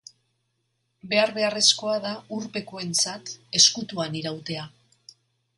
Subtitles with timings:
[1.11, 4.69] Behar beharrezkoa da urpekoentzat ezkutuan irautea.